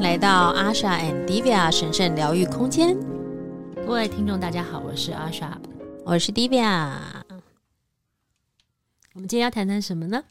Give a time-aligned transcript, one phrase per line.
[0.00, 2.96] 迎来到 Asha and Divya 神圣疗愈空间。
[3.86, 5.58] 各位听众，大家好，我是 Asha，
[6.06, 7.22] 我是 Divya。
[9.12, 10.24] 我们今天要谈谈什么呢？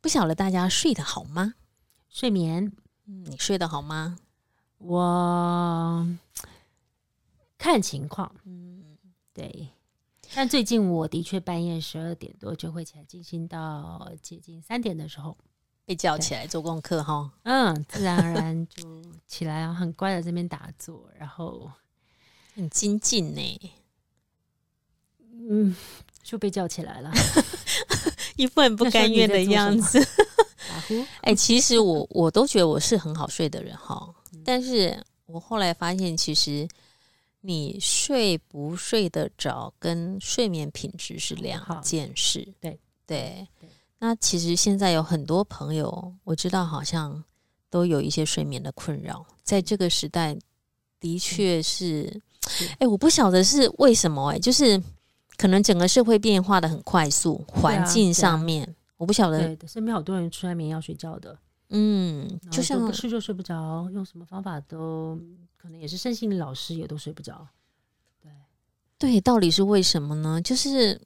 [0.00, 1.52] 不晓得大家睡得好吗？
[2.08, 2.72] 睡眠，
[3.04, 4.16] 嗯，你睡得好吗？
[4.78, 6.08] 我
[7.58, 8.96] 看情况，嗯，
[9.34, 9.68] 对。
[10.34, 15.36] 但最近我的确半夜十二点多就会起来进行，到接近三点的时候
[15.86, 17.32] 被叫起来做功课哈。
[17.44, 21.70] 嗯，自然而然就起来，很乖的这边打坐，然后
[22.54, 23.72] 很精进呢。
[25.48, 25.74] 嗯，
[26.22, 27.10] 就被叫起来了，
[28.36, 29.98] 一副很不甘愿的样子。
[31.22, 34.14] 哎、欸，其实我我都觉得我是很好睡的人哈，
[34.44, 36.68] 但是我后来发现其实。
[37.42, 42.52] 你睡不睡得着，跟睡眠品质是两件事。
[42.58, 42.76] 对
[43.06, 43.46] 对，
[43.98, 47.24] 那其实现在有很多朋友，我知道好像
[47.70, 49.24] 都有一些睡眠的困扰。
[49.42, 50.36] 在这个时代，
[51.00, 52.20] 的确是，
[52.72, 54.80] 哎、欸，我不晓得是为什么、欸，哎，就是
[55.36, 59.56] 可能整个社会变化的很快速，环境上面，啊啊、我不晓得。
[59.56, 61.38] 对，身边好多人吃安眠药睡觉的。
[61.70, 65.18] 嗯， 就像不吃就睡不着，用什么方法都
[65.56, 67.46] 可能也是身心灵老师也都睡不着。
[68.22, 68.30] 对
[68.98, 70.40] 对，到底是为什么呢？
[70.42, 71.00] 就是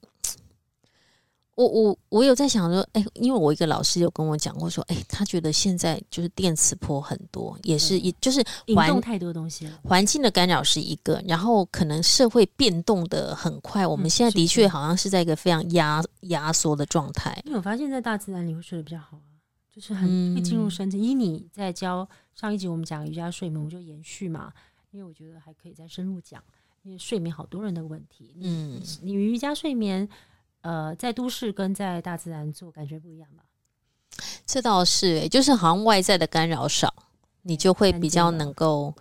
[1.61, 17.39] 我我我有在想说，哎、欸，因为我一个老师有跟我讲过说，哎、欸，他觉得现在就是电磁波很多，也是一就是引动太多东西了，环境的干扰是一个，然后可能社会变动的很快，我们现在的确好像是在一个非常压压缩的状态。
[17.45, 19.29] 因为我发现，在大自然里会睡得比较好啊。
[19.73, 20.99] 就是很会进入深层。
[20.99, 24.51] 以、嗯、你在教上一集我们讲瑜伽睡眠，我就延续嘛，
[24.91, 26.43] 因为我觉得还可以再深入讲，
[26.83, 28.35] 因为睡眠好多人的问题。
[28.41, 30.09] 嗯，你瑜伽睡眠，
[30.61, 33.43] 呃，在都市跟在大自然做感觉不一样吧？
[34.45, 36.93] 这倒是、欸，就是好像外在的干扰少，
[37.43, 38.95] 你就会比较能够，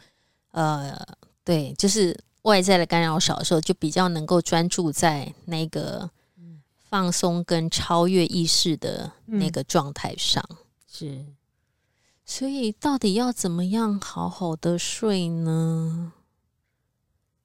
[0.51, 0.97] 呃，
[1.45, 6.11] 对，就是外在的干扰少的时候，就比较能够专注在那个。
[6.91, 10.57] 放松跟超越意识的那个状态上，嗯、
[10.89, 11.25] 是，
[12.25, 16.13] 所以到底要怎么样好好的睡呢？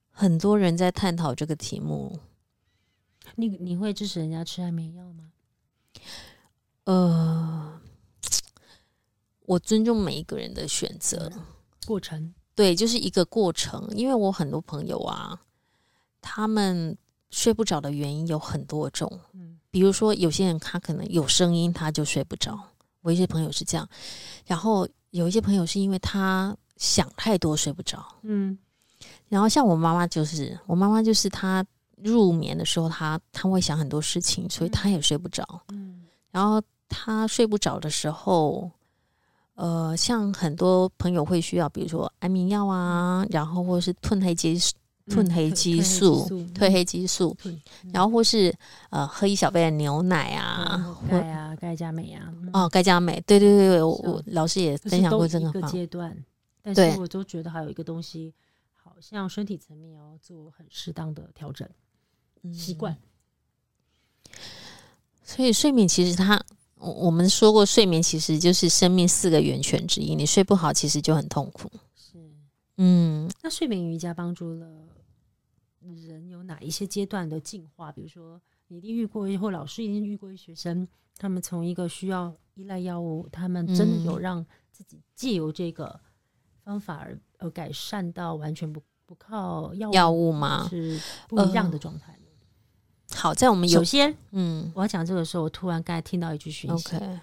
[0.10, 2.20] 很多人在探讨这个题目。
[3.36, 5.32] 你你会支持人家吃安眠药吗？
[6.86, 7.82] 呃，
[9.46, 11.32] 我尊重每一个人的选择
[11.86, 13.88] 过程，对，就是一个过程。
[13.96, 15.42] 因为我很多朋友啊，
[16.22, 16.98] 他们。
[17.32, 22.58] 睡不着的原因有很多种，嗯比如说有些人他可能有声音他就睡不着，
[23.02, 23.90] 我一些朋友是这样，
[24.46, 28.58] 然后有一些朋友是因为他想太多睡不着，嗯，
[29.28, 31.66] 然后像我妈妈就是，我妈妈就是她
[31.98, 38.70] 入眠的时候，他他会想很多事情，所以他也睡不着，嗯，然后他睡不着的时候，
[39.56, 44.74] 呃，像很多朋友会需要，比如说安眠药啊，然后或者是褪黑激素。
[45.08, 47.38] 褪黑激素，褪黑激素，
[47.94, 48.52] 然后或是
[48.90, 56.18] 呃喝一小杯的牛奶啊，钙啊，钙加镁啊，哦，钙加镁，对对对对，我我老师也分享过这个阶段，
[56.64, 58.34] 但是我都觉得还有一个东西，
[58.74, 61.70] 好像身体层面要做很适当的调整，
[62.54, 62.98] 习惯。
[65.24, 66.44] 所以睡眠其实它，
[66.76, 71.72] 我我们说过，睡眠其实就是生命四个源泉之一，你睡不好，其实就很痛苦。
[71.96, 72.18] 是，
[72.78, 74.68] 嗯，那睡眠瑜伽帮助了。
[76.08, 77.92] 人有哪一些阶段的进化？
[77.92, 86.00] 比如说，你一定遇过，或老师一定遇过一学生，他们从一个需要依赖药物，他们真的有让自己借由这个
[86.64, 90.68] 方法而而改善到完全不不靠药物药物吗？
[90.70, 92.14] 是不一样的状态。
[92.14, 92.20] 呃，
[93.16, 97.20] 好，在我们有首先，嗯，我要讲这个时候，我突然刚才听到一句讯息：OK，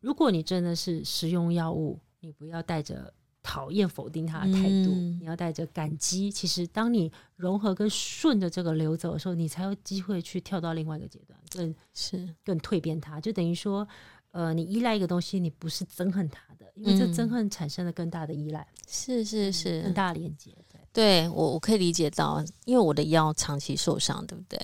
[0.00, 3.12] 如果你真的是使用药物，你不要带着。
[3.46, 6.30] 讨厌否定他的态度，嗯、你要带着感激。
[6.30, 13.20] 其实，当你融合跟顺着这个流走的时候，你才有机会去跳到另外一个阶段，更是更蜕变它。
[13.20, 13.86] 就等于说，
[14.30, 18.62] 呃，你依赖一个东西，你不是憎恨它的，因为这憎恨产生了更大的依赖。
[18.62, 20.50] 嗯、是是是，更大的连接。
[20.72, 24.58] 对，对我我可以理解到，因为我的腰长期受伤，对不对？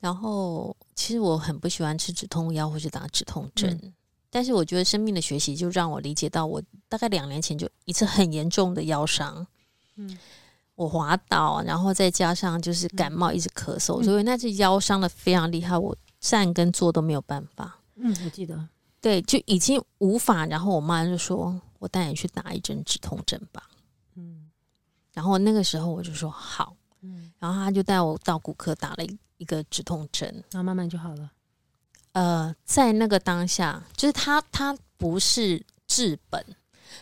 [0.00, 3.78] 然后，其实我很不喜欢吃止痛药或是打止痛针。
[3.82, 3.92] 嗯
[4.32, 9.44] 但是我觉得生命的学习就让我理解到，我大概两年前就一次很严重的腰伤，
[9.96, 10.16] 嗯，
[10.76, 17.80] 我滑倒，然后再加上就是感冒，一直咳嗽，嗯、所以那次腰伤的非常厉害，我站跟坐都没有办法。
[17.96, 18.68] 嗯，我记得，
[19.00, 20.46] 对，就已经无法。
[20.46, 23.68] 然后我妈就说：“我带你去打一针止痛针吧。”
[24.14, 24.48] 嗯，
[25.12, 31.30] 然后那个时候我就说好，嗯，然后他就带我到骨科打了一一个止痛针，然后慢慢就好了。
[32.12, 36.44] 呃，在那个当下，就是他他不是治本，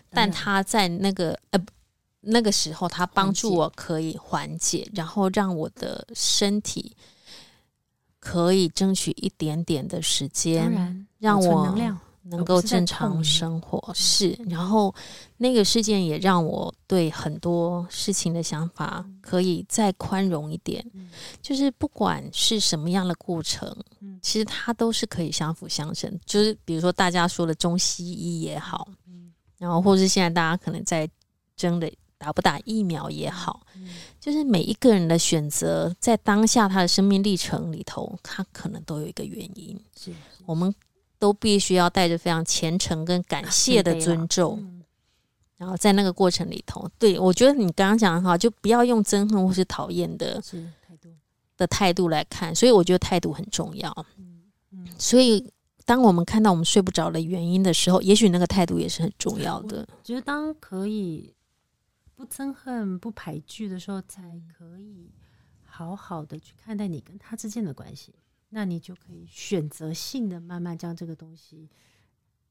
[0.08, 1.60] 但他在那个呃
[2.20, 6.96] 那个时候，他帮助我可以缓解，然后让我的身体
[8.20, 11.66] 可以争取一点点的时间，让我。
[11.66, 12.00] 能
[12.44, 14.94] 够正常生活是，然后
[15.38, 20.84] 那个事件也让我对很多事情的想法可以再宽容一点。
[21.40, 23.74] 就是不管是什么样的过程，
[24.20, 26.12] 其实它都是可以相辅相成。
[26.26, 28.88] 就是比如说大家说的中西医也好，
[29.56, 31.08] 然后或是现在大家可能在
[31.56, 33.66] 争的打不打疫苗也好，
[34.20, 39.80] 就是每一个人的选择，在当下他的生命历程里头，他可能都有一个原因。
[39.96, 40.12] 是
[40.44, 40.74] 我们。
[41.18, 44.84] 都必须要带着非常虔诚跟感谢的尊重，嗯、
[45.56, 51.08] 然后在那个过程里头，对，我觉得你刚刚讲的好，就不要用憎恨或是讨厌的态度
[51.56, 53.90] 的态度来看，所以我觉得态度很重要。
[54.16, 55.52] 嗯嗯、所以
[55.84, 59.86] 当我们看到我们睡不着的原因的时候，也许那个态度也是很重要的。
[59.90, 61.34] 我觉得当可以
[62.14, 65.10] 不憎恨、不排拒的时候，才可以
[65.64, 68.14] 好好的去看待你跟他之间的关系。
[68.50, 71.68] 那你就可以选择性的慢慢将这个东西，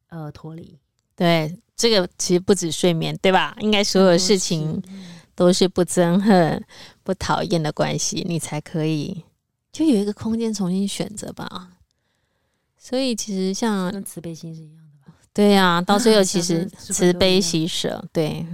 [0.09, 0.77] 呃，脱离。
[1.15, 3.57] 对，这个其实不止睡眠，对吧？
[3.61, 4.79] 应该所有事情
[5.33, 6.63] 都是不憎恨、
[7.03, 9.23] 不讨厌的关系，你才可以
[9.71, 11.79] 就有一个空间重新选择吧。
[12.77, 15.17] 所以其实像跟慈悲心是一样的吧？
[15.33, 18.45] 对呀、啊，到最后其 实慈悲喜舍，对，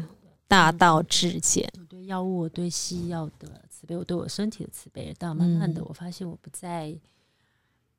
[0.47, 1.69] 大道至简。
[1.77, 6.97] 我对药物，我对西药的慈悲，我对我身体的慈悲，到慢慢的我发现我不再。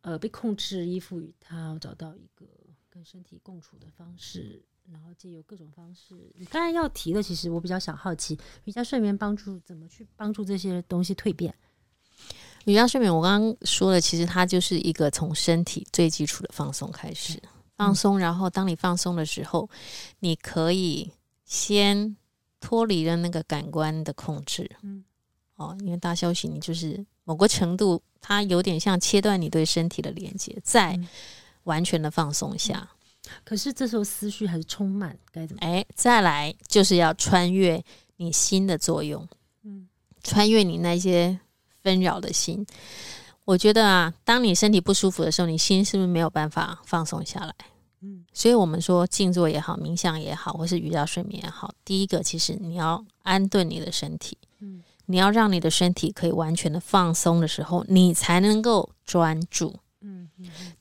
[0.05, 2.45] 呃，被控制、依附于他，找到一个
[2.91, 4.63] 跟身体共处的方式，
[4.93, 6.15] 然后借由各种方式。
[6.35, 11.55] 你刚才要提的，其实我比较想好奇，瑜伽睡眠帮助怎么去帮助这些东西蜕变？
[12.67, 17.43] 瑜伽睡眠，我刚刚说的，其实它就是一个从身体最基础的放松开始，
[17.75, 19.71] 放松，然后当你放松的时候，
[20.19, 21.11] 你可以
[21.47, 22.15] 先
[22.61, 25.03] 脱离了那个感官的控制，嗯，
[25.57, 27.07] 哦，因为大休息，你就是。
[27.25, 30.99] 某个程度，它有点像切断你对身体的连接，在
[31.65, 32.89] 完全的放松下。
[33.27, 35.61] 嗯、可是这时候思绪还是充满，该怎么？
[35.63, 37.83] 哎，再来就是要穿越
[38.17, 39.27] 你心的作用，
[39.63, 39.89] 嗯，
[40.23, 41.39] 穿越你那些
[41.83, 42.65] 纷扰的心。
[43.47, 47.55] 我觉得啊，当你身体不舒服的时候，你心是不是没有办法放松下来？
[48.03, 54.83] 嗯，所以我们说静坐也好，冥想也好，或是瑜伽睡眠也好，第一个其实你要安顿你的身体，嗯。
[55.07, 59.75] 你要让你的身体可以完全的放松的时候，你才能够专注。
[60.01, 60.29] 嗯，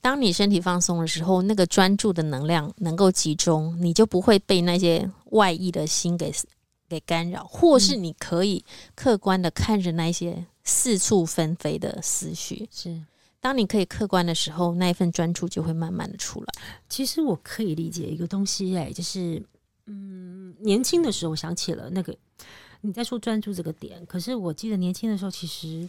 [0.01, 6.33] 当你身体放松的时候，那个专注的能量能够集中，你就不会被那些外溢的心给
[6.89, 8.63] 给干扰，或是你可以
[8.95, 12.67] 客观的看着那些四处纷飞的思绪。
[12.69, 13.01] 是，
[13.39, 16.47] 当你可以客观的时候，那一份专注就会慢慢的出来。
[16.89, 19.41] 其实我可以理解一个东西，哎，就是，
[19.85, 22.13] 嗯，年轻的时候想起了那个。
[22.85, 25.87] 你在说专注这个点，可是我记得年轻的时候，其实，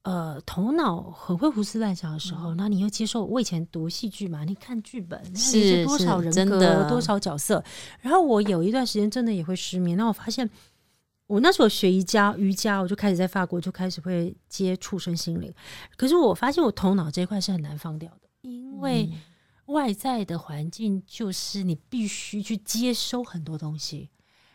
[0.00, 4.44] 呃，头脑很会胡思乱想的时候，那、嗯、你又接受我以前读戏剧嘛？
[4.44, 7.62] 你看剧本，是多少人格，多少角色。
[8.00, 9.94] 然后我有一段时间真的也会失眠。
[9.94, 10.48] 那我发现，
[11.26, 15.52] 我那时候学瑜伽，瑜伽我就开始在法国就开始会接触身心灵。
[15.98, 19.10] 可是我发现我头脑这一块是很难放掉的，因为
[19.66, 24.08] 外在的环境就是你必须去接收很多东西。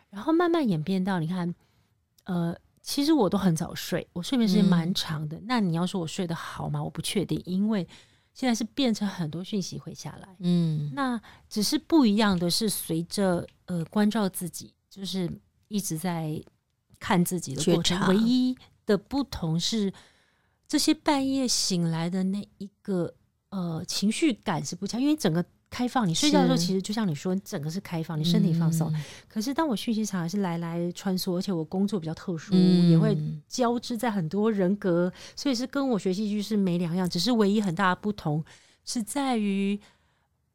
[0.10, 1.54] 然后慢慢演变到，你看，
[2.24, 5.38] 呃，其实我都很早睡，我睡眠时间蛮长的。
[5.38, 6.84] 嗯、那你要说我睡得好吗？
[6.84, 7.88] 我不确定，因为
[8.34, 10.36] 现在是变成很多讯息会下来。
[10.40, 15.32] 嗯，那只是不一样的是，随着呃关照自己，就是
[15.68, 16.42] 一直在
[17.00, 18.08] 看自己的过程。
[18.08, 19.94] 唯一的不同是，
[20.68, 23.14] 这些半夜醒来的那一个
[23.50, 25.46] 呃情绪感是不强，因为整个。
[25.70, 28.92] 开放，你睡觉的时候其实就像你说，你整个是开放，你身体放松。
[28.94, 38.44] 嗯、可是当我讯息场还是来来穿梭，而且我工作比较特殊，嗯、也会交织在很多人格，所以是跟我学戏剧是没两样，只是唯一很大的不同
[38.84, 39.80] 是在于。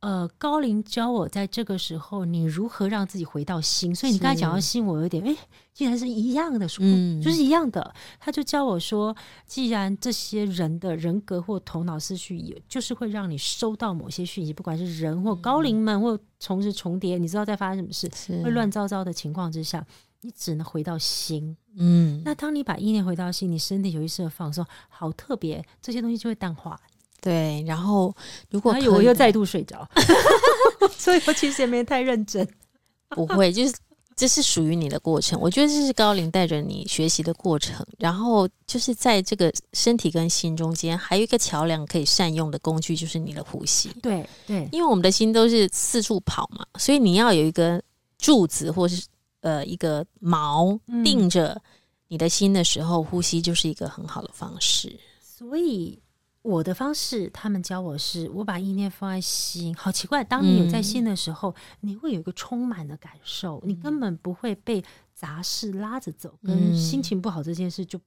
[0.04, 3.94] 呃，高龄教我在这个时候，你如何让自己回到心。
[3.94, 5.34] 所以你刚才讲到心，我有点哎，
[5.72, 7.94] 竟然是一样的，嗯，就是一样的。
[8.20, 19.82] 他就教我说，既然这些人的人格或头脑思绪也，就是会让你收到某些讯息，不管是人或高龄们或同时重叠，你知道在发生什么事，会乱糟糟的情况之下，
[20.20, 21.56] 你只能回到心。
[21.78, 26.78] 嗯，那当你把意念回到心，你身体有意识的放松，好特别，这些东西就会淡化。
[27.24, 28.14] 对，然后
[28.50, 29.88] 如果我又再度睡着
[30.98, 32.46] 所以我其实也没太认真。
[33.08, 33.74] 不会，就是
[34.14, 35.40] 这是属于你的过程。
[35.40, 37.86] 我觉得这是高龄带着你学习的过程。
[37.98, 43.88] 然后就是在这个身体跟心中间，还有一个桥梁可以善用的工具，就是你的呼吸。
[44.02, 47.82] 对对，因为我们的心都是四处跑嘛，所以你要有一个
[48.18, 49.02] 柱子或是
[49.40, 51.60] 呃一个锚定着
[52.08, 54.94] 你的心的时候，嗯、呼吸就是一个很好的方式。
[55.20, 55.98] 所以
[56.44, 59.74] 我的方式，他们教我是，我把意念放在心。
[59.74, 64.84] 好奇怪，当你有在心的时候，嗯、你会有一个充满的感受，你根本不会被
[65.14, 67.98] 杂事拉着走，跟心情不好这件事就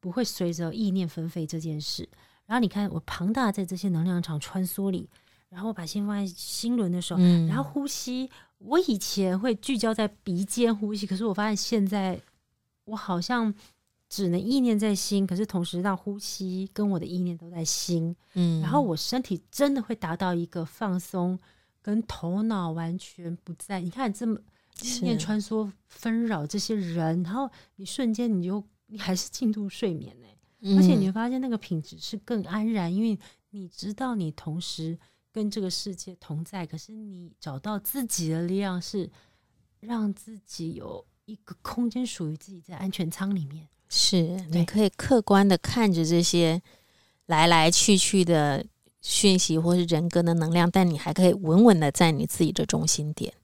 [0.00, 2.08] 不会随着意念纷飞这件事。
[2.46, 5.06] 然后你看，我庞大在这些能量场穿梭里，
[5.50, 8.30] 然后我把心放在心轮的时候，嗯、然后呼吸。
[8.56, 12.18] 我以前会聚焦在鼻尖呼吸，可是我发现现在
[12.84, 13.52] 我好像
[14.12, 18.14] 只能意念在心，可是同时让呼吸跟我的意念都在心。
[18.34, 21.38] 嗯，然后我身体真的会达到一个放松，
[21.80, 23.80] 跟头脑完全不在。
[23.80, 24.38] 你看这么
[24.82, 30.26] 意念穿梭纷扰这些人，然后你瞬间你就你还是进入睡眠呢。
[30.76, 34.98] 而且你会发现那个品质是更安然，因为你知道你同时
[35.32, 39.10] 跟这个世界同在，可是你找到自己的力量，是
[39.80, 43.66] 让自己有一个空间属于自己在安全舱里面。
[43.94, 46.62] 是，你可以客观的看着这些
[47.26, 48.64] 来来去去的
[49.02, 53.34] 讯息或是人格的能量，但你还可以稳稳的在你自己的中心点。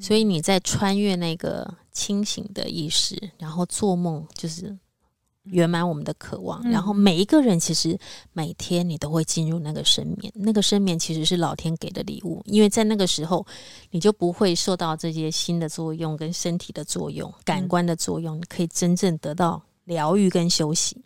[0.00, 4.76] 所以你在穿越那个清醒的意识，然后做梦，就是。
[5.44, 7.98] 圆满我们的渴望，然后每一个人其实
[8.32, 13.44] 每天你都会进入那个深眠，那个深眠其实是老天给的礼物，因为在那个时候
[13.90, 20.96] 你就不会受到这些心的作用跟身体的作用、感官的作用，你可以真正得到疗愈跟休息。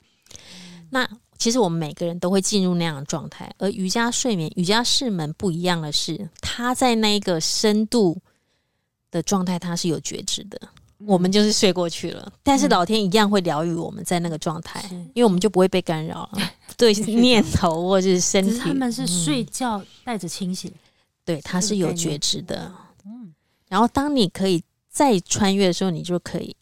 [0.90, 8.20] 那其实我们每个人都会进入那样的状态，而瑜伽睡眠、瑜伽室门不一样的是，他在那个深度
[9.10, 10.60] 的状态，他是有觉知的。
[10.98, 16.38] 我们就是睡过去了，但是老天一样会疗愈我们在那个状态，嗯、因为我们就不会被干扰了，
[16.76, 18.58] 对念头或者是身体。
[18.58, 20.80] 他们是睡觉带着清醒，嗯、
[21.24, 22.72] 对，他是有觉知的。
[23.04, 23.34] 嗯，
[23.68, 26.56] 然后当你可以再穿越的时候，你就可以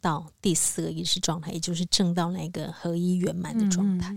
[0.00, 4.14] 到第四个意识状态，也就是正到那个合一圆满的状态。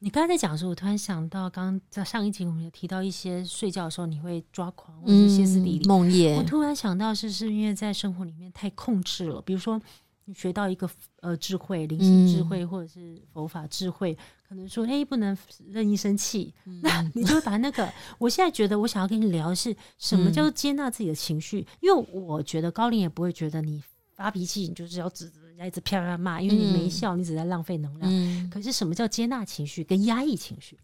[0.00, 6.36] 你刚才在讲的时候，我突然想到，刚刚在上一集我们有提到一些睡觉的时候你会抓狂或者歇斯底里、梦魇。
[6.36, 9.42] 我突然想到，是是因为在生活里面太控制了。
[9.42, 9.80] 比如说，
[10.26, 10.88] 你学到一个
[11.20, 15.36] 呃智慧、灵性智慧，或者是佛法智慧，嗯、可能说哎不能
[15.66, 17.92] 任意生气，嗯、那你就会把那个。
[18.18, 23.82] 我现在觉得，我想要跟你聊的是什么叫做接纳自己的情绪，嗯、因为我觉得高龄也不会觉得你
[24.14, 25.47] 发脾气，你就是要指责。
[25.66, 28.10] 一直啪啪骂，因为你没笑，你只在浪费能量。
[28.12, 30.78] 嗯、可是什么叫接纳情绪跟压抑情绪？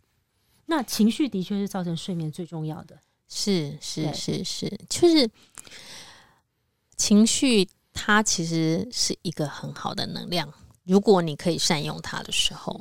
[0.66, 2.98] 那情绪的确是造成睡眠最重要的。
[3.28, 5.28] 是是是是，就是
[6.96, 10.52] 情绪，它其实是一个很好的能量。
[10.84, 12.78] 如果你可以善用它的时候，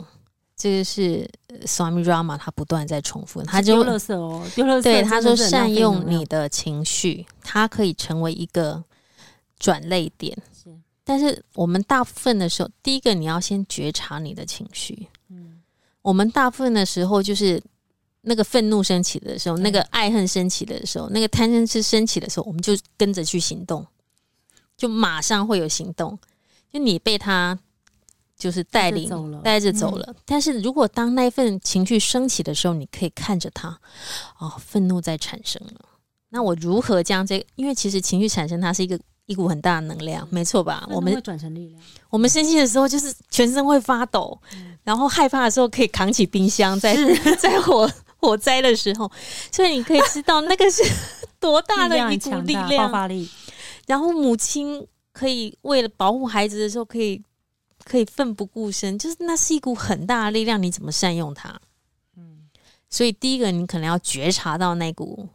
[0.55, 1.29] 这个是
[1.65, 4.83] Swami Rama 他不断在重复，他就丢垃圾哦，丢垃圾。
[4.83, 8.83] 对，他说善用你的情绪，它可以成为一个
[9.57, 10.37] 转捩点。
[11.05, 15.07] 但是我们大部分的时候，第一个你要先觉察你的情绪。
[15.27, 15.61] 嗯，
[16.01, 17.61] 我们大部分的时候就是
[18.21, 23.85] 那个愤怒升起的时候，那个爱恨升起的时候，那个贪嗔痴升起的时候，我们就跟着去行动，
[24.77, 26.17] 就马上会有行动。
[26.71, 27.59] 就你被他
[28.37, 30.15] 就是带领带着走了。
[30.25, 33.77] 但是如果当那份情绪升起的时候，你可以看着他，
[34.39, 35.81] 哦，愤怒在产生了。
[36.29, 37.45] 那我如何将这个？
[37.55, 38.97] 因为其实情绪产生，它是一个。
[39.25, 40.85] 一股很大的能量，没错吧？
[40.89, 41.81] 我们会转成力量。
[42.09, 44.37] 我们生气的时候，就是全身会发抖；
[44.83, 46.93] 然后害怕的时候，可以扛起冰箱，在
[47.39, 49.09] 在火火灾的时候，
[49.51, 50.83] 所以你可以知道那个是
[51.39, 53.29] 多大的一股力量、爆发力。
[53.87, 57.21] 然后母亲可以为了保护孩子的时候，可以
[57.85, 60.61] 可以奋不顾身，就是那是一股很大的力量。
[60.61, 61.59] 你怎么善用它？
[62.17, 62.49] 嗯，
[62.89, 65.27] 所以第一个，你可能要觉察到那股。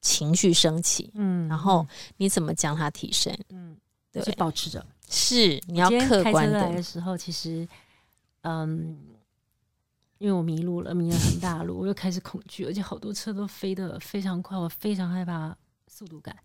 [0.00, 3.36] 情绪升起，嗯，然后你怎么将它提升？
[3.50, 3.76] 嗯，
[4.10, 4.84] 对，保持着。
[5.08, 6.60] 是你要客观的。
[6.60, 7.66] 来的时候，其实，
[8.42, 8.96] 嗯，
[10.18, 15.56] 因为我迷路了，迷了很大路，我又开始恐惧， 而且好多车都飞得非常快，我非常害怕
[15.88, 16.36] 速度感，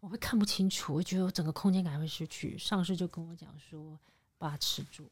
[0.00, 2.58] 我会看不清楚，我觉得我整个空间感会失去。
[2.58, 3.98] 上司就跟我讲说，
[4.36, 5.08] 把持住。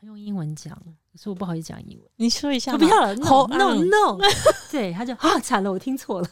[0.00, 0.74] 他用英文讲，
[1.12, 2.08] 可是我不好意思讲英文。
[2.16, 4.18] 你说一下，不要了，no no no。
[4.70, 6.30] 对，他就啊，惨了，我听错了。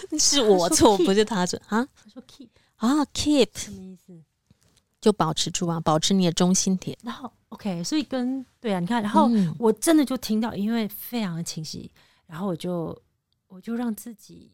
[0.18, 1.86] 是我错，不是他错啊！
[1.94, 4.22] 他说 keep 啊，keep 什么意思？
[5.00, 6.98] 就保持住啊，保持你的中心点。
[7.02, 11.90] 然后 OK，所以跟对啊，你看，然后我真的就听到，因为非常的清晰，
[12.26, 13.00] 然后我就
[13.46, 14.50] 我就让自己，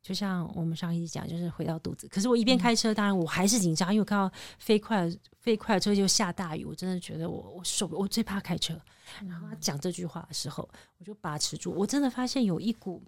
[0.00, 2.06] 就像我们上一集讲，就是回到肚子。
[2.06, 8.80] 可是我一边开车，当然我还是紧张，因为我看到飞快飞快的车就下大雨，我真的觉得我我受不，我最怕开车。
[9.28, 10.68] 然后他讲这句话的时候，
[10.98, 13.02] 我就把持住，我真的发现有一股。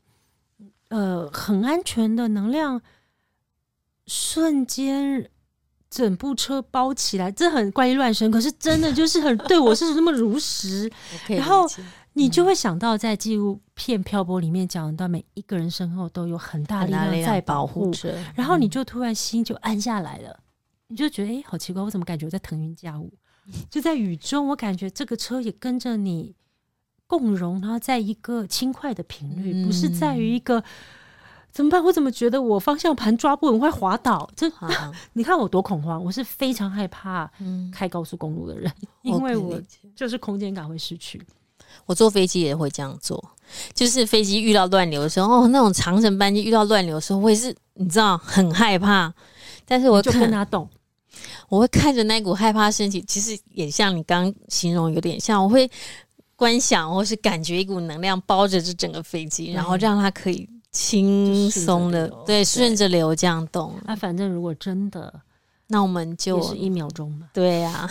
[0.89, 2.81] 呃，很安全的能量
[4.07, 5.31] 瞬间
[5.89, 10.91] 整部车包起来，这很怪力乱神，可是真的就是很对我是那么如实。
[11.29, 11.67] 然后
[12.15, 20.41] 你就会想到，在纪录片《漂泊》里面讲到，每一个人身后都有很大力量在保护着，然后你就突然心就安下来了，
[20.89, 23.13] 你就觉得哎，好奇怪，我怎么感觉我在腾云驾雾？
[23.71, 26.35] 就在雨中，我感觉这个车也跟着你
[27.19, 30.63] 共融，然后在一个轻快的频率，不是在于一个
[31.51, 31.83] 怎么办？
[31.85, 34.31] 我怎么觉得我方向盘抓不稳会滑倒？
[34.35, 34.51] 这
[35.13, 36.03] 你看我多恐慌！
[36.03, 37.31] 我是非常害怕
[37.73, 39.61] 开高速公路的人，因为我
[39.95, 41.21] 就是空间感会失去。
[41.87, 43.23] 我坐飞机也会这样做，
[43.75, 49.13] 就是飞机遇到乱流的时候，哦，那种长程班机遇到乱流的时候，我也是你知道很害怕，
[49.67, 50.69] 但是我就跟他动。
[51.49, 55.43] 我会看着那股害怕升起，其实也像你刚形容，有点像。
[55.43, 55.71] 我会
[56.43, 63.73] 观想，或是感觉一股能量包着这整个飞机，然后让它可以轻松的对顺着流这样动。
[63.85, 65.23] 那反正如果真的，
[65.69, 67.29] 那我们就是一秒钟嘛。
[67.33, 67.89] 对呀。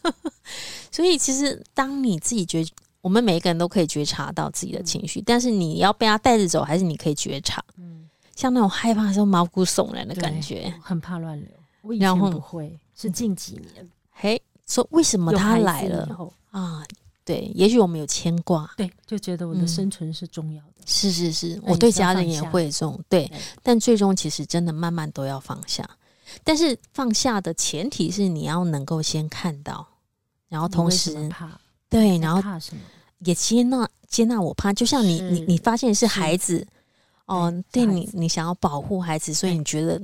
[0.90, 2.64] 所以其实当你自己觉，
[3.02, 7.62] 我们每一个人都可以觉察到自己的情绪，但是你要被他带着走，还是你可以觉察？
[7.76, 11.50] 嗯，像那种害怕的时候毛骨悚然的感觉，很怕乱流。
[11.82, 13.86] 我以前不会，是近几年。
[14.12, 16.08] 嘿，说为什么他来了
[16.50, 16.82] 啊？
[17.26, 20.72] 对，也许我们有牵挂，对，就觉得我的生存是重要的。
[20.86, 23.30] 是是是，我对家人也会这种对，
[23.62, 25.86] 但最终其实真的慢慢都要放下。
[26.42, 29.86] 但是放下的前提是你要能够先看到，
[30.48, 31.28] 然后同时
[31.90, 32.80] 对，然后怕什么？
[33.18, 36.66] 也接纳接纳我怕，就像你你你发现是孩子
[37.26, 40.00] 哦，对你你想要保护孩子，所以你觉得。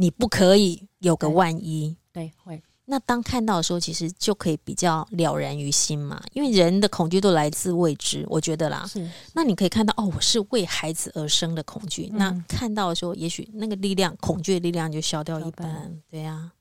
[0.00, 2.62] 你不可以有个万一，对，会。
[2.90, 6.22] 那当看到的时候，其实就可以比较了然于心嘛。
[6.32, 8.86] 因为人的恐惧都来自未知，我觉得啦。
[8.86, 9.06] 是。
[9.34, 12.08] 那你可以看到，哦，我是为孩子而生的恐惧。
[12.12, 16.00] 嗯、那看到的时候，也许那个力量，恐惧的力量就消掉一半。
[16.10, 16.52] 对呀、啊。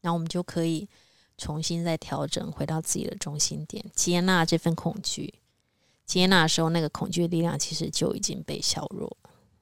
[0.00, 0.88] 然后我们就可以
[1.38, 5.32] 重新再调整，回到自己的中心点，接纳这份恐惧。
[6.04, 9.16] 接纳的时候，那个恐惧的力量其实就已经被削弱。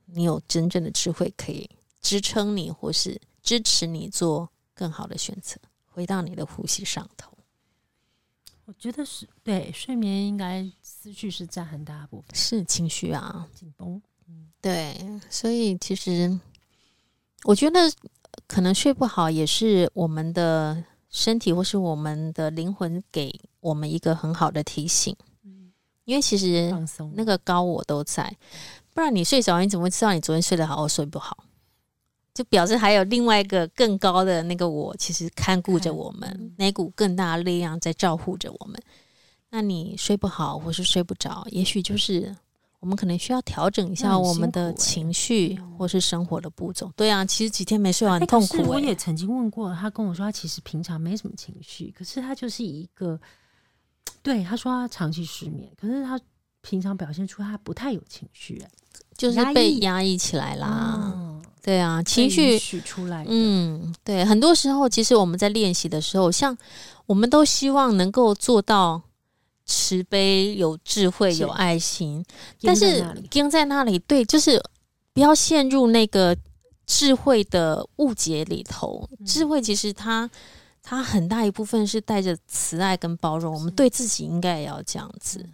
[0.06, 1.68] 你有真正的智慧可以。
[2.00, 5.60] 支撑你，或是支持你做更好的选择，
[5.90, 7.30] 回到你的呼吸上头。
[8.64, 14.00] 我觉得是对睡眠应该思绪是占很大部分，是情绪啊，紧绷。
[14.28, 16.38] 嗯，对，所以其实
[17.42, 17.80] 我觉得
[18.46, 25.16] 可能睡不好也是我们的身体或是我们的灵魂给我们一个很好的提醒。
[25.42, 25.72] 嗯，
[26.04, 26.72] 因为其实
[27.14, 28.36] 那个高我都在，
[28.94, 31.44] 不然你睡着，你怎么会知道你昨天睡得好或睡不好？
[32.40, 38.80] 就表示还有另外一个更高的那个我，其实看顾着我们，那股更大的力量在照顾着我们。
[39.50, 42.34] 那你睡不好或是睡不着，也许就是
[42.78, 46.90] 我们可能需要调整一下我们的情绪或是生活的步骤。
[46.96, 48.64] 对啊，其实几天没睡完很痛苦、欸。
[48.64, 53.20] 我也曾经问过他，跟我说他其实平常没什么情绪，可是他就是一个，
[54.22, 56.18] 对他说他长期失眠，可是他
[56.62, 58.68] 平常表现出他不太有情绪、欸，
[59.20, 61.12] 就是被压抑起来啦。
[61.14, 61.30] 嗯
[61.62, 63.22] 对啊，情绪出来。
[63.28, 66.56] 嗯，对，很多时候其实我们在练习的时候，像
[67.04, 69.02] 我们都希望能够做到
[69.66, 72.24] 慈悲、有智慧、有爱心，
[72.62, 74.58] 但是盯在那里，对，就是
[75.12, 76.34] 不要陷入那个
[76.86, 79.06] 智慧的误解里头。
[79.26, 80.28] 智慧其实它
[80.82, 85.44] 它很大一部分是带着慈爱跟包容，我们对自己应该也要这样子。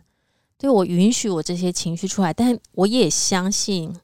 [0.58, 3.94] 对，我允许我这些情绪出来，但我也相信。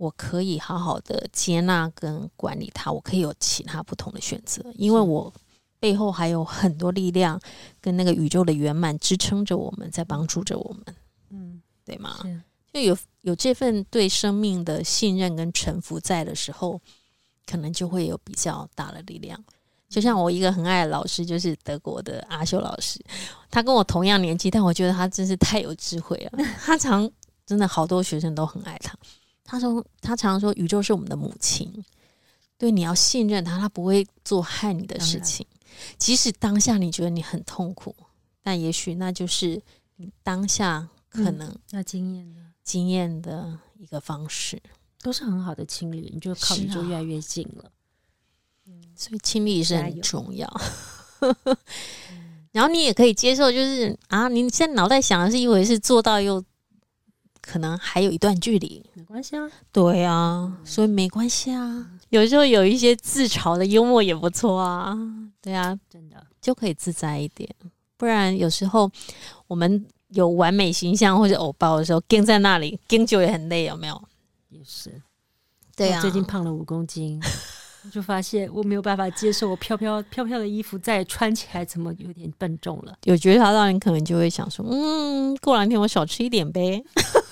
[0.00, 5.30] 我可以好好的接纳跟管理它，我可以有其他不同的选择，因为我
[5.78, 7.38] 背后还有很多力量
[7.82, 10.96] 跟那个宇宙的圆满支撑着我们，在帮助着我们，
[11.28, 12.18] 嗯，对吗？
[12.72, 16.80] 就有有这份对生命的信任跟臣服在的时候，
[17.44, 19.44] 可能就会有比较大的力量。
[19.90, 23.04] 就像我一个很爱的老师，就是德国的阿修老师，
[23.50, 26.42] 他跟我同样年纪，但我觉得他真是太有智慧了。
[26.64, 27.10] 他常
[27.44, 28.96] 真的好多学生都很爱他。
[29.42, 31.84] 他说：“他常常说，宇宙是我们的母亲，
[32.56, 35.44] 对，你要信任他，他不会做害你的事情。
[35.98, 37.92] 即使当下你觉得你很痛苦，
[38.44, 39.60] 但也许那就是
[39.96, 44.62] 你当下可能要经验的经验的一个方式，
[45.02, 46.12] 都是很好的清理。
[46.14, 47.68] 你就靠宇宙越来越近了。
[48.66, 50.48] 嗯，所以亲密是很重要。
[52.52, 56.42] 然后你也可以接受，就是啊，你现在脑袋想的是一回事，做到又。”
[57.42, 59.50] 可能还有一段距离，没关系啊。
[59.72, 61.90] 对啊，所以没关系啊。
[62.10, 64.94] 有时候有一些自嘲的幽默也不错啊。
[65.40, 67.48] 对啊，真的就可以自在一点。
[67.96, 68.88] 不然有时候
[69.46, 74.00] 我们有完美形象或者偶包的时候，跟在那里跟久也很累，有没有？
[74.50, 75.00] 也是。
[75.74, 77.18] 对啊，最近胖了五公斤，
[77.84, 82.94] 我就发现我没有办法接受我飘飘飘飘的衣服再穿起来怎么有点笨重了。
[83.04, 86.82] 有觉察到你可能就会想说，嗯，过两天我少吃一点呗。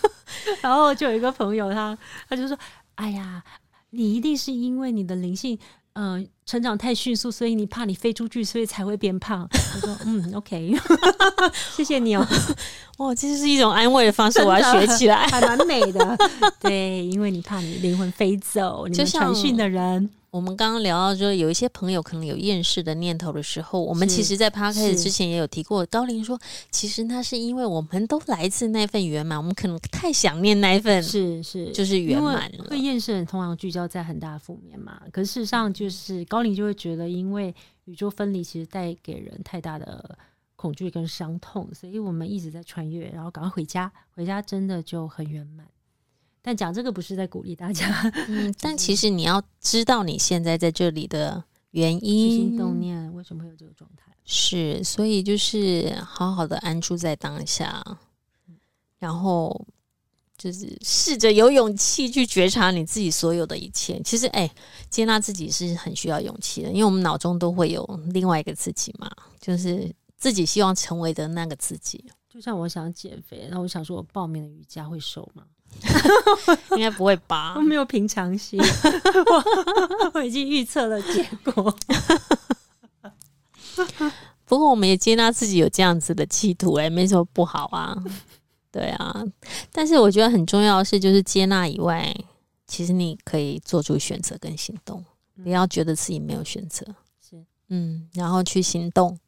[0.63, 1.97] 然后就有一个朋友他
[2.29, 2.57] 他就说，
[2.95, 3.43] 哎呀，
[3.91, 5.59] 你一定是因为你的灵性。
[5.95, 9.49] 嗯、呃，成长太迅速，所以你怕你飞出去，所以才会变胖。
[9.51, 10.73] 我说，嗯，OK，
[11.75, 12.25] 谢谢你哦。
[12.99, 16.17] 哇，这是一种安慰的方式，我要学起来，还蛮美的。
[16.61, 20.09] 对，因为你怕你灵魂飞走，你们传讯的人。
[20.31, 25.87] 我们刚刚聊到说，有一些朋友可能有厌世的念头的时候，我们其实，在 Podcast 之前也有提过。
[25.87, 26.39] 高灵说，
[26.71, 32.65] 其实那是因为我们都来自那份圆满，我们可能太想念那份，是是，就是圆满了。
[32.69, 37.55] 会厌世人通常聚焦在很大负面嘛，可事实上就是高灵就会觉得，因为
[37.87, 40.19] 宇宙分离其实带给人太大的
[40.57, 45.67] 恐惧跟伤痛，所以我们一直在穿越，然后赶快回家，回家真的就很圆满。
[46.43, 47.89] 但讲这个不是在鼓励大家，
[48.29, 54.13] 嗯， 但其实你要知道你现在在这里的原因，起心动念为什么会有这个状态？
[54.25, 57.83] 是，所以就是好好的安住在当下，
[58.99, 59.67] 然后
[60.37, 64.01] 就是试着有勇气去觉察你自己所有的一切。
[64.05, 64.51] 其实，哎，
[64.89, 72.05] 接纳自己是很需要勇气的，因为我们脑中都会有另外一个自己嘛，就是自己希望成为的那个自己。
[72.29, 75.43] 就像我想减肥，然后我想说，我报名的瑜伽会瘦吗？
[76.73, 77.55] 应该不会吧？
[77.57, 81.75] 我没有平常心，我 我已经预测了结果。
[84.45, 87.97] 不过我们也接纳自己有这样子的企图，哎，没什么不好啊。
[88.71, 89.25] 对啊，
[89.73, 92.15] 但是我觉得很重要的是，就是接纳以外，
[92.67, 95.05] 其实你可以做出选择跟行动，
[95.43, 96.85] 不要觉得自己没有选择。
[97.21, 99.19] 是，嗯，然后去行动，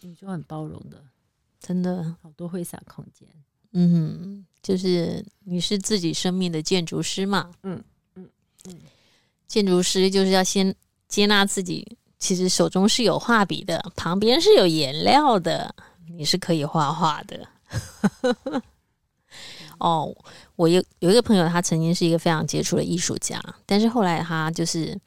[0.00, 1.02] 你就很包容的，
[1.60, 3.28] 真的好多挥洒空间。
[3.72, 4.46] 嗯。
[4.66, 7.52] 就是你是自己生命的建筑师嘛？
[7.62, 7.80] 嗯
[8.16, 8.28] 嗯
[8.64, 8.74] 嗯，
[9.46, 10.74] 建筑师就是要先
[11.06, 15.72] 接纳自己，其实手中是有画笔的，旁边是有颜料的，
[16.10, 17.46] 你是可以画画的。
[19.78, 20.12] 哦，
[20.56, 24.98] 我有有一个朋友，他曾经是一个非常杰出的艺术家，但是后来他就是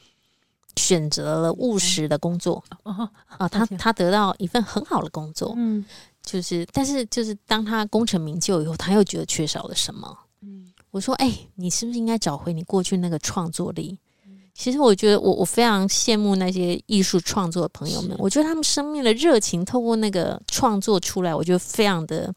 [0.78, 2.64] 选择了务实的工作。
[2.84, 5.54] 哦，哦，他他得到一份很好的工作。
[5.58, 5.84] 嗯。
[6.24, 10.16] 就是，但是就是当他功成名就以后，他又觉得缺少了什么。
[10.42, 13.98] 嗯，我说，哎、欸，你是不是应该找回你过去那个创作力？
[14.28, 18.16] 嗯、其实我觉得我，我我非常羡慕那些艺术创作的朋友们。
[18.20, 22.32] 我觉得他们生命的热情透过那个创作出来，我觉得非常的。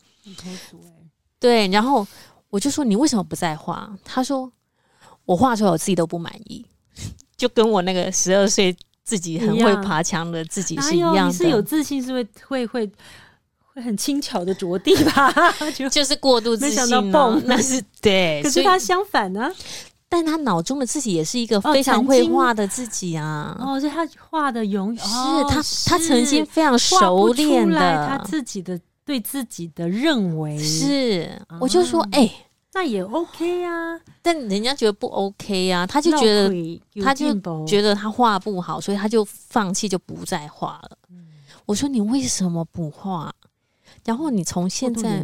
[1.38, 2.06] 对，然后
[2.48, 3.94] 我就说，你为什么不再画？
[4.04, 4.50] 他说，
[5.26, 6.64] 我画出来我自己都不满意，
[7.36, 11.20] 就跟我那个十二岁自己很会爬墙的自己是一样的。
[11.20, 12.90] 哎、你是有自信，是会会会。
[13.74, 15.32] 会很轻巧的着地吧，
[15.74, 17.10] 就就是过度自信，
[17.46, 18.40] 那是 对。
[18.42, 19.50] 可是他相反呢，
[20.08, 23.56] 但他脑中的自己也是一个非常会画的自己啊。
[23.58, 25.10] 哦，所以他画的永远是
[25.48, 31.30] 他，他曾经非常熟练的他自己的对自己的认为是。
[31.58, 32.30] 我就说，哎，
[32.74, 33.98] 那也 OK 啊。
[34.20, 40.98] 但人家觉得不 OK 啊，他就觉得他就觉得他画不好，所以他就放弃，就不再画了。
[41.64, 43.32] 我说，你为什么不画？
[44.04, 45.22] 然后你从现在，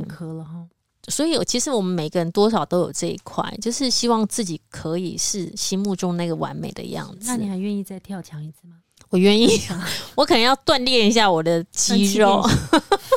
[1.09, 7.27] 所以其实我们每个人多少都有这一块，就是希望自己可以是心目中那个完美的样子。
[7.27, 8.77] 那你还愿意再跳墙一次吗？
[9.11, 9.49] 我愿意，
[10.15, 12.47] 我可能要锻炼一下我的 肌肉。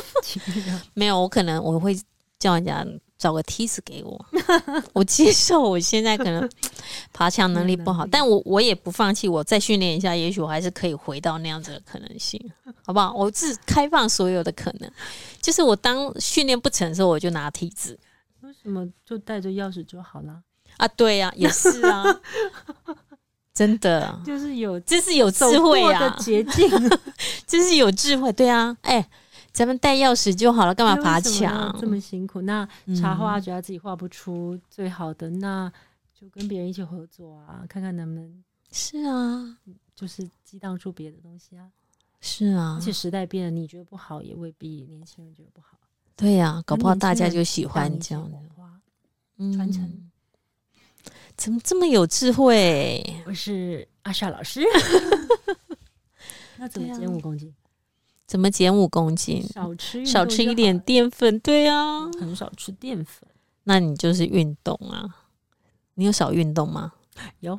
[0.94, 1.94] 没有，我可能我会
[2.38, 2.86] 叫人家。
[3.22, 4.26] 找个梯子给我，
[4.92, 5.62] 我接受。
[5.62, 6.50] 我现在可能
[7.14, 9.28] 爬墙能力不好，但我我也不放弃。
[9.28, 12.36] 我再训练一下，也许我还是可以回到那样子的可能性，
[12.84, 13.14] 好不好？
[13.14, 14.90] 我自开放所有的可能。
[15.40, 17.96] 就是我当训练不成的时候，我就拿梯子。
[18.40, 20.42] 为什么就带着钥匙就好了？
[20.78, 22.04] 啊，对呀、啊，也是啊，
[23.54, 26.68] 真的，就是有，这是有智慧啊，捷径，
[27.46, 29.08] 这是有智慧，对啊，哎、欸。
[29.52, 31.76] 咱们带钥匙就好了，干嘛爬墙？
[31.78, 32.40] 这么辛苦？
[32.42, 32.66] 那
[32.98, 35.72] 插画觉得自己画不出最好的，嗯、那
[36.14, 39.58] 就跟别人一起合作啊，看看能不能是啊，
[39.94, 41.68] 就是激荡出别的东西啊。
[42.20, 45.76] 是啊，而且时代变了，你觉得不好，也未必年轻人觉得不好。
[46.16, 48.38] 对呀、啊，搞不好大家就喜欢这样的
[49.54, 50.10] 传承。
[51.36, 53.02] 怎么这么有智慧？
[53.26, 54.62] 我是阿莎老师。
[56.56, 57.52] 那怎么减五公斤？
[58.26, 59.42] 怎么减五公斤？
[59.52, 63.28] 少吃少吃一点淀粉，对啊，很少吃淀粉。
[63.64, 65.08] 那你就是运动啊？
[65.94, 66.92] 你有少运动吗？
[67.40, 67.58] 有，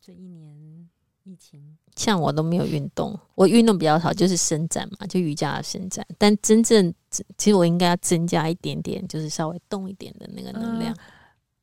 [0.00, 0.88] 这一年
[1.24, 3.18] 疫情，像我都没有运动。
[3.34, 6.06] 我运动比较少，就是伸展嘛，就瑜伽的伸展。
[6.16, 6.94] 但真正，
[7.36, 10.94] 其实我应该要增加一点点，就是稍微动一点的那个能量。
[10.94, 11.00] 呃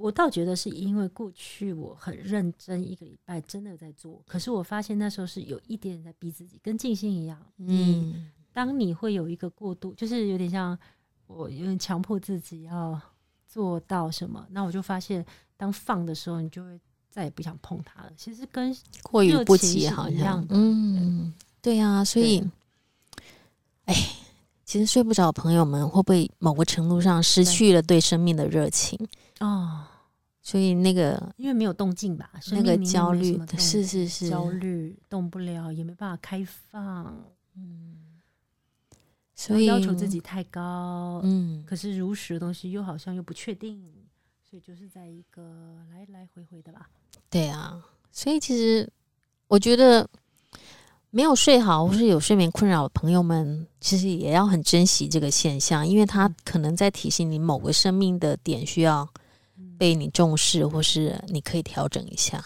[0.01, 7.37] 我倒觉得是因为过去我很认真，一个礼拜真的在做，可是我发现那时候是有一点在逼自己，跟静心一样。
[7.57, 10.77] 嗯，当你会有一个过度，就是有点像
[11.27, 12.99] 我有点强迫自己要
[13.47, 18.11] 做到什么，那我就发现，当放的时候，你就会再也不想碰它了。
[18.17, 22.43] 其实跟过于不及好像，嗯，对呀，所以，
[23.85, 23.95] 哎。
[24.63, 28.97] 其实睡不着朋友们会不会某个程度上失去了对生命的热情
[29.41, 29.81] 哦？
[30.41, 37.23] 所以那个因为没有动静吧，那个焦虑是是是焦虑动不了，也没办法开放，
[37.55, 38.19] 嗯，
[39.35, 43.81] 所以要求自己太高，嗯，可是如实的东西又好像又不确定，
[44.49, 46.89] 所以就是在一个来来回回的吧。
[47.29, 48.91] 对啊，所以其实
[49.47, 50.09] 我觉得。
[51.13, 59.05] 没有睡好或是有睡眠困扰的朋友们，其实也要很珍惜这个现象，因为它可能在提醒你某个生命的点需要
[59.81, 62.45] 被你重视，或是你可以调整一下。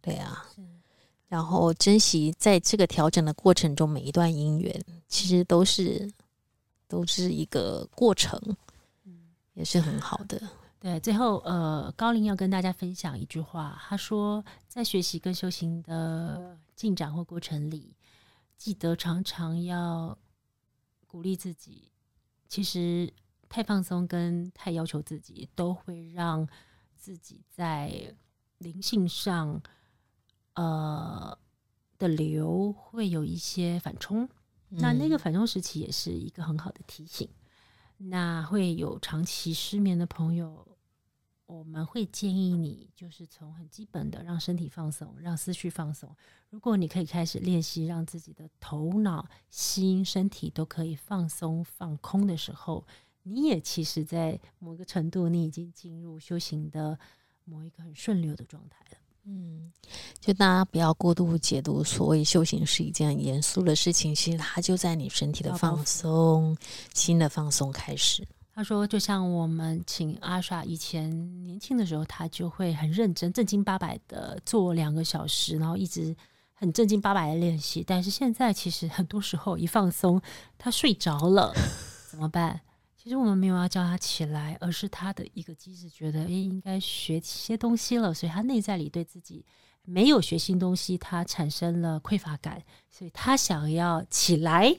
[0.00, 0.46] 对啊，
[1.26, 6.08] 然后珍惜在这个调整的过程中每一段姻缘，其实都是
[6.86, 8.40] 都是一个过程，
[9.54, 10.40] 也是很好的。
[10.78, 16.56] 对，最后呃，高灵要跟大家分享一句话，他说，在学习跟修行的。
[16.76, 17.94] 进展或过程里，
[18.56, 20.18] 记得常常要
[21.06, 21.88] 鼓励自己。
[22.48, 23.08] 其实
[23.54, 26.44] 太放松跟太要求自己，都会让
[26.96, 28.12] 自己在
[28.58, 29.62] 灵性上，
[30.54, 31.38] 呃
[31.96, 34.28] 的流会有一些反冲。
[34.70, 34.78] 嗯。
[34.80, 37.28] 那那个反冲时期也是一个很好的提醒。
[37.96, 40.66] 那会有长期失眠的朋友。
[41.46, 46.12] 我们会建议你，就是从很基本的让身体放松，让思绪放松。
[46.50, 52.84] 如果你可以开始练习，让自己的头脑、心、身体都可以放松、放空的时候，
[53.24, 56.96] 你也其实，在某个程度，你已经进入修行的
[57.44, 58.98] 某一个很顺流的状态了。
[59.26, 59.72] 嗯，
[60.20, 66.56] 就大家不要过度解读，所谓修行是一件很严肃的事情，其实它就在你身体的放松、
[66.92, 68.26] 心的放松开始。
[68.54, 71.10] 他说：“就像我们请阿莎以前
[71.42, 76.14] 年轻的时候，他就会很认真、正经八百的做两个小时，然后一直
[76.52, 77.82] 很正经八百的练习。
[77.84, 80.22] 但是现在其实很多时候一放松，
[80.56, 81.52] 他睡着了，
[82.08, 82.60] 怎么办？
[83.04, 89.44] 其实我们没有要叫他起来，而是他的一个机制觉得，诶，应该学些东西了，所以他内在里对自己
[89.84, 94.74] 没有学新东西，他产生了匮乏感，所以他想要起来。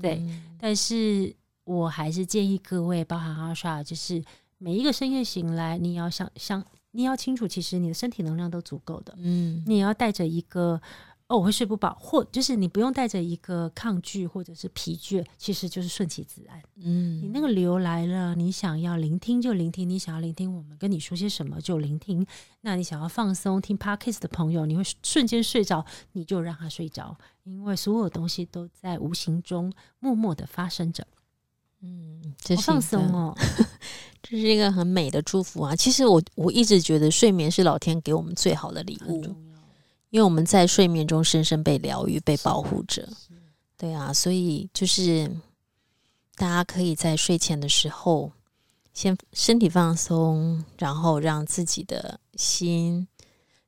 [0.00, 1.32] 对，嗯、但是。”
[1.68, 4.24] 我还是建议各位，包含阿莎，就是
[4.56, 9.14] 每一个深夜醒来，你要想想，你要清楚，其实你的身体能量都足够的。
[9.18, 10.80] 嗯，你也要带着一个
[11.28, 16.58] 哦，我会睡不饱，或就是你不用带着一个抗拒或者是疲倦，其实就是顺其自然。
[16.76, 22.26] 嗯，你那个流来了，你想要聆听就聆听，你想要聆听我们跟你说些什么就聆听。
[22.62, 27.14] 那你想要放松听 Podcast 的朋友，你会瞬间睡着，你就让他睡着，
[27.44, 31.06] 因为所有东西都在无形中默默的发生着。
[31.82, 33.36] 嗯，这是放松哦，
[34.22, 35.76] 这是一个很美的祝福啊！
[35.76, 39.22] 其实我我一直觉得睡眠是老天给我们最好的礼物，
[40.10, 43.08] 因为我们在睡眠中深深被疗愈、被保护着。
[43.76, 45.30] 对啊，所以就是
[46.36, 48.32] 大家可以在睡前的时候
[48.92, 53.06] 先身体放松，然后让自己的心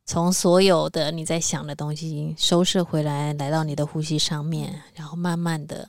[0.05, 5.89] 从所有的你在想的东西收摄回来，来到你的呼吸上面，然后慢慢的。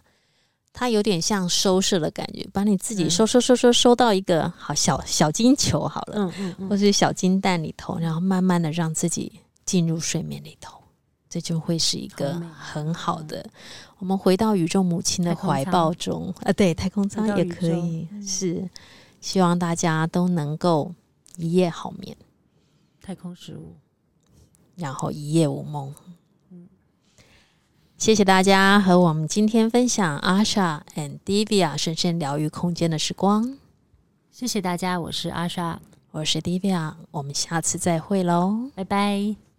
[0.74, 10.84] 它有点像收拾的感觉，把你自己收收收收收到一个好小小金球好了，嗯嗯嗯，或是小金蛋里头，然后慢慢的让自己进入睡眠里头，
[11.30, 13.50] 这就会是一个很好的。
[14.00, 18.70] 我们回到宇宙母亲的怀抱中，啊，对，太空舱也可以，是
[19.22, 20.94] 希望大家都能够
[21.38, 22.18] 一夜好眠，
[23.02, 23.78] 太空食物，
[24.76, 25.96] 然后一夜无梦。
[27.98, 33.58] 谢谢大家和我们今天分享 Asha and Divya 深深疗愈空间的时光。
[34.32, 35.78] 谢谢大家，我是 Asha，
[36.12, 39.51] 我是 Divya，我们下次再会喽，拜拜。